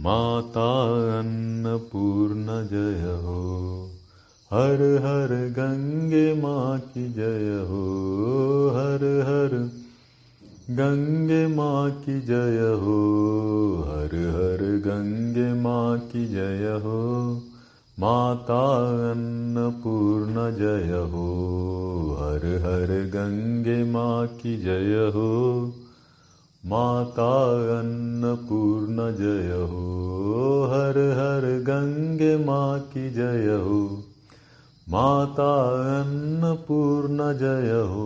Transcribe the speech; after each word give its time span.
माता 0.00 0.68
अन्नपूर्ण 1.18 2.46
जय 2.46 3.20
हो 3.22 3.40
हर 4.52 4.82
हर 5.04 5.32
गंगे 5.56 6.34
माँ 6.34 6.78
जय 6.96 7.66
हो 7.68 7.82
हर 8.76 9.04
हर 9.28 9.56
गंगे 10.70 11.46
माँ 11.46 11.90
की 11.90 12.20
जय 12.20 12.58
हो 12.58 12.98
हर 13.88 14.14
हर 14.36 14.64
गंगे 14.86 15.52
माँ 15.62 15.98
जय 16.14 16.80
हो 16.84 17.00
माता 18.00 18.62
अन्नपूर्ण 19.10 20.34
जय 20.34 20.96
हो 21.12 21.26
हर 22.20 22.46
हर 22.46 22.94
गंगे 23.14 23.84
माँ 23.84 24.26
की 24.26 24.56
जय 24.62 25.10
हो 25.14 25.28
माता 26.66 27.42
अन्नपूर्ण 27.78 28.96
जय 28.96 29.52
हो 29.52 30.64
हर 30.72 30.98
हर 30.98 31.44
गंगे 31.62 32.36
माँ 32.44 32.80
की 32.80 33.10
जय 33.10 33.46
हो 33.64 34.04
माता 34.88 35.50
अन्नपूर्ण 36.00 37.18
जय 37.38 37.70
हो 37.70 38.04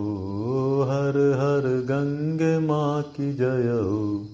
हर 0.83 1.17
हर 1.17 1.67
गंगे 1.89 2.59
माँ 2.59 3.01
जय 3.19 3.67
हो 3.67 4.25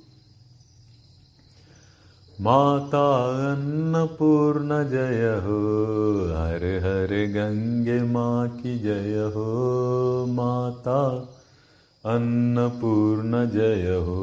माता 2.41 3.07
अन्नपूर्ण 3.51 4.83
जय 4.89 5.41
हो 5.45 5.59
हर 6.25 6.65
हर 6.83 7.15
गंगे 7.35 8.03
माँ 8.03 8.47
जय 8.65 9.31
हो 9.35 10.25
माता 10.29 11.25
अन्नपूर्ण 12.05 13.49
जय 13.49 13.95
हो 14.07 14.15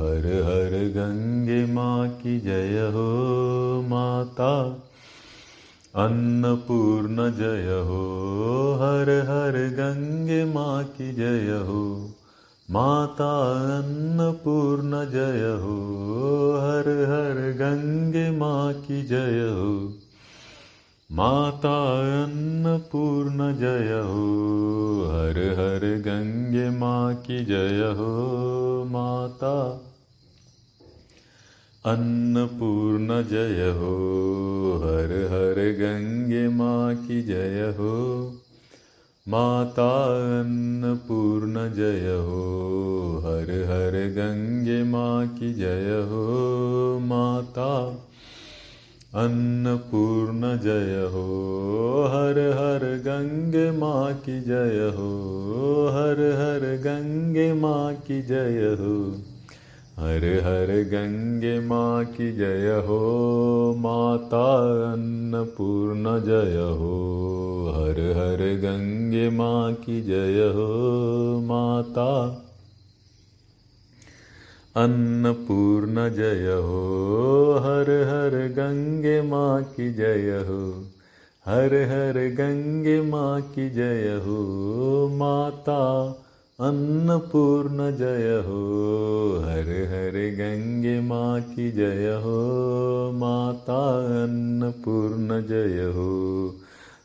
हर 0.00 0.26
हर 0.26 0.88
गंगे 0.88 1.74
माँ 1.74 2.08
की 2.08 2.40
जय 2.40 2.80
हो 2.80 3.82
माता। 3.88 4.64
अन्नपूर्ण 5.96 7.16
जय 7.16 7.68
हो 7.88 8.00
हर 8.74 9.10
हर 9.10 9.52
गंगे 9.52 10.44
माँ 10.44 10.84
की 10.84 11.12
जय 11.12 11.50
हो 11.50 12.10
माता। 12.70 13.30
अन्नपूर्ण 13.78 14.90
जय 14.90 15.58
हो 15.62 15.76
हर 16.58 16.88
हर 16.88 17.52
गंगे 17.52 18.30
माँ 18.30 18.72
की 18.72 19.02
जय 19.02 19.40
हो 19.58 19.92
माता 21.12 22.00
अन्नपूर्ण 22.24 23.52
जय 23.58 24.00
हो 24.04 24.26
हर 25.10 25.38
हर 25.58 25.98
गंगे 26.00 26.70
माँ 26.70 27.14
की 27.14 27.44
जय 27.44 27.94
हो 27.98 28.10
माता। 28.84 29.54
अन्नपूर्ण 31.86 33.22
जय 33.22 33.70
हो 33.70 33.94
हर 34.84 35.12
हर 35.32 35.60
गंगे 35.80 36.48
माँ 36.48 36.94
की 36.94 37.22
जय 37.22 37.74
हो 37.78 37.94
माता 39.28 39.90
अन्नपूर्ण 40.40 41.72
जय 41.72 42.14
हो 42.26 42.42
हर 43.24 43.50
हर 43.50 43.98
गंगे 44.12 44.84
माँ 44.84 45.26
की 45.26 45.54
जय 45.54 46.06
हो 46.10 46.98
माता। 47.02 48.06
अन्नपूर्ण 49.14 50.40
जय 50.40 51.10
हो, 51.12 51.22
हर 52.12 52.38
हर 52.38 52.84
गंगे 53.04 53.70
माँ 53.70 54.14
की 54.14 54.40
जय 54.40 54.92
हो, 54.96 55.08
हर 55.88 56.20
हर 56.20 56.76
गंगे 56.76 57.52
माँ 57.52 57.94
की 57.94 58.22
जय 58.22 58.76
हो, 58.80 59.10
हर 59.98 60.24
हर 60.24 60.72
गंगे 60.92 61.60
माँ 61.60 62.04
की 62.04 62.32
जय 62.32 62.84
हो, 62.86 63.74
माता 63.78 64.46
अन्नपूर्ण 64.92 66.20
जय 66.20 66.60
हो, 66.78 66.94
हर 67.76 68.00
हर 68.00 68.56
गंगे 68.56 69.30
माँ 69.30 69.72
की 69.72 70.02
जय 70.02 70.52
हो, 70.54 70.68
माता 71.40 72.46
अन्नपूर्ण 74.76 76.10
जय 76.10 76.52
हो। 76.52 76.80
हर 77.58 77.90
हर 77.90 78.48
गंगे 78.48 79.22
माँ 79.22 79.62
की 79.62 79.92
जय 79.92 80.44
हो। 80.48 80.84
हर 81.46 81.74
हर 81.74 82.28
गंगे 82.34 83.02
माँ 83.02 83.40
की 83.40 83.70
जय 83.70 84.20
हो। 84.26 85.08
माता 85.08 86.10
अन्नपूर्ण 86.60 87.96
जय 87.96 88.42
हो। 88.46 88.60
हर 89.44 89.70
हर 89.70 90.12
गंगे 90.34 91.00
माँ 91.00 91.40
की 91.40 91.72
जय 91.72 92.20
हो। 92.24 93.10
माता 93.14 93.98
अन्नपूर्ण 94.24 95.42
जय 95.46 95.82
हो। 95.82 96.54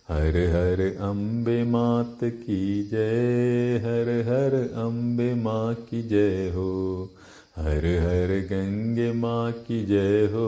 हर 0.10 0.30
हर 0.30 0.98
अम्बे 1.10 1.64
मात 1.64 2.20
की 2.24 2.84
जय। 2.84 3.78
हर 3.84 4.10
हर 4.10 4.82
अम्बे 4.86 5.34
माँ 5.36 5.74
की 5.74 6.04
जय 6.04 6.52
हो। 6.56 7.10
हर 7.60 7.86
हर 7.86 8.32
गंगे 8.52 9.12
माँ 9.12 9.52
की 9.52 9.86
जय 9.86 10.26
हो, 10.34 10.48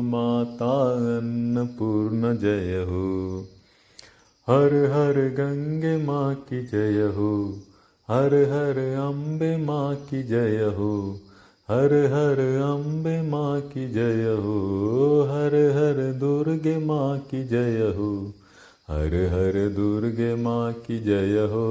माता 0.00 0.92
अन्नपूर्ण 0.92 2.36
जय 2.36 2.84
हो। 2.88 3.40
हर 4.48 4.74
हर 4.74 5.34
गंगे 5.38 5.96
माँ 5.96 6.34
की 6.34 6.66
जय 6.66 7.02
हो, 7.02 7.54
हर 8.10 8.34
हर 8.34 8.78
अम्बे 8.78 9.56
माँ 9.56 9.94
की 9.94 10.22
जय 10.22 10.62
हो, 10.62 11.20
हर 11.70 11.94
हर 11.94 12.40
अम्बे 12.62 13.22
माँ 13.22 13.60
की 13.60 13.88
जय 13.88 14.24
हो, 14.24 15.22
हर 15.30 15.54
हर 15.54 16.12
दुर्गे 16.12 16.78
माँ 16.78 17.18
की 17.18 17.44
जय 17.44 17.92
हो, 17.96 18.34
हर 18.90 19.14
हर 19.14 19.68
दुर्गे 19.68 20.34
माँ 20.34 20.72
की 20.72 21.00
जय 21.00 21.38
हो, 21.38 21.66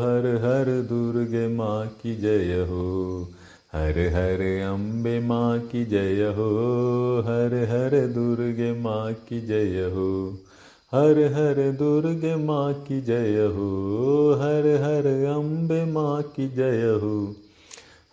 हर 0.00 0.26
हर 0.26 0.82
दुर्गे 0.82 1.48
माँ 1.48 1.86
की 1.86 2.16
जय 2.16 2.66
हो। 2.68 3.28
हर 3.74 3.98
हर 3.98 4.40
अम्बे 4.72 5.20
माँ 5.20 5.58
की 5.58 5.84
जय 5.84 6.32
हो, 6.36 6.48
हर 7.26 7.54
हर 7.54 8.06
दुर्गे 8.06 8.72
माँ 8.72 9.12
की 9.12 9.40
जय 9.40 9.90
हो, 9.94 10.08
हर 10.94 11.18
हर 11.18 11.72
दुर्गे 11.72 12.36
माँ 12.36 12.72
की 12.74 13.00
जय 13.00 13.38
हो, 13.56 13.68
हर 14.40 14.66
हर 14.82 15.06
अम्बे 15.26 15.84
माँ 15.84 16.22
की 16.22 16.48
जय 16.48 16.82
हो, 17.02 17.34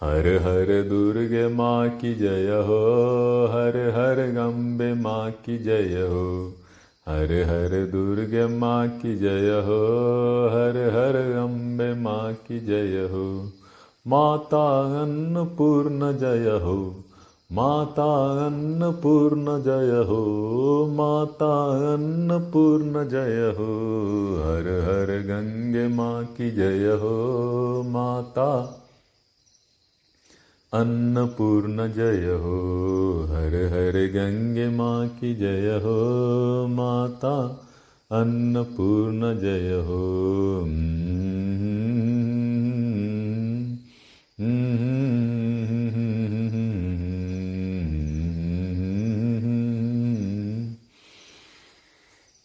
हर 0.01 0.27
हर 0.27 0.83
दुर्गे 0.83 1.47
माँ 1.47 1.89
की 1.89 2.15
जय 2.15 2.49
हो, 2.67 2.79
हर 3.51 3.77
हर 3.89 4.37
अम्बे 4.37 4.93
माँ 4.93 5.31
की 5.31 5.57
जय 5.57 6.01
हो, 6.01 6.53
हर 7.07 7.33
हर 7.43 7.85
दुर्गे 7.85 8.47
माँ 8.47 8.87
की 8.87 9.15
जय 9.15 9.61
हो, 9.65 9.81
हर 10.51 10.77
हर 10.89 11.37
अम्बे 11.37 11.93
माँ 11.93 12.33
की 12.33 12.59
जय 12.59 13.07
हो। 13.11 13.51
माता 14.05 14.65
अन्नपूर्ण 15.01 16.11
जय 16.17 16.49
हो 16.63 16.75
माता 17.51 18.05
अन्नपूर्ण 18.45 19.57
जय 19.63 19.91
हो 20.07 20.19
माता 20.91 21.49
अन्नपूर्ण 21.93 23.03
जय 23.09 23.53
हो 23.57 23.67
हर 24.43 24.69
हर 24.87 25.11
गंगे 25.27 25.87
माँ 25.87 26.23
की 26.37 26.51
जय 26.51 26.91
हो 27.01 27.83
माता 27.85 28.49
अन्नपूर्ण 30.73 31.87
जय 31.91 32.33
हो 32.41 32.57
हर 33.29 33.55
हर 33.73 34.01
गंगे 34.13 34.69
माँ 34.69 35.07
की 35.07 35.35
जय 35.35 35.79
हो 35.83 36.67
माता 36.67 37.35
अन्नपूर्ण 38.11 39.35
जय 39.39 39.71
हो 39.87 39.99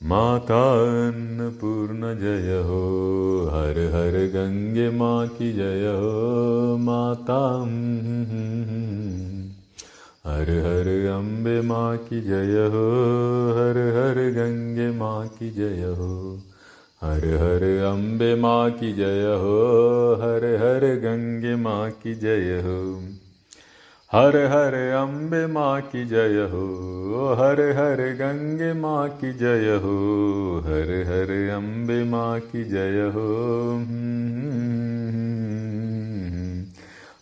माता 0.08 0.62
अन्नपूर्ण 0.96 2.08
जय 2.14 2.56
हो 2.64 2.80
हर 3.52 3.78
हर 3.94 4.16
गंगे 4.34 4.88
माँ 4.90 5.26
की 5.28 5.52
जय 5.52 5.86
हो 6.00 6.76
माता 6.76 7.38
हर 10.26 10.50
हर 10.66 10.90
अम्बे 11.12 11.60
माँ 11.60 11.96
की 11.96 12.20
जय 12.20 12.66
हो 12.74 12.84
हर 13.56 13.80
हर 13.96 14.20
गंगे 14.36 14.90
माँ 14.98 15.26
की 15.38 15.50
जय 15.50 15.94
हो 15.98 16.12
हर 17.04 17.24
हर 17.42 17.64
अम्बे 17.86 18.34
माँ 18.34 18.70
की 18.70 18.92
जय 18.92 19.24
हो 19.40 19.56
हर 20.22 20.44
हर 20.60 20.86
गंगे 21.00 21.56
माँ 21.56 21.90
की 22.02 22.14
जय 22.14 22.60
हो 22.64 22.80
हर 24.14 24.36
हर 24.36 24.74
अम्बे 24.74 25.46
माँ 25.46 25.80
की 25.80 26.04
जय 26.04 26.48
हो 26.50 26.64
हर 27.34 27.60
हर 27.60 28.00
गंगे 28.14 28.72
माँ 28.72 29.08
की 29.08 29.32
जय 29.32 29.74
हो 29.82 29.94
हर 30.66 30.92
हर 31.08 31.32
अम्बे 31.50 32.04
माँ 32.04 32.40
की 32.40 32.64
जय 32.64 33.00
हो। 33.14 33.24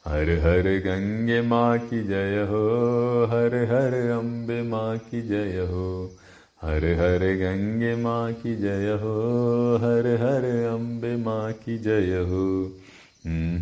हर 0.07 0.31
हर 0.45 0.69
गंगे 0.87 1.41
माँ 1.43 1.79
की 1.79 2.03
जय 2.03 2.47
हो 2.51 2.63
हर 3.25 3.55
हर 3.55 3.95
अम्बे 4.11 4.63
माँ 4.63 4.97
की 4.99 5.23
जय 5.23 5.67
हो 5.71 6.11
हर 6.63 6.85
हर 6.85 7.25
गंगे 7.43 7.95
माँ 7.97 8.33
की 8.33 8.57
जय 8.57 8.99
हो 9.03 9.15
हर 9.77 10.07
हर 10.07 10.45
अम्बे 10.75 11.17
माँ 11.17 11.53
की 11.53 11.79
जय 11.79 12.17
हो। 12.29 12.45
हम्म, 13.27 13.53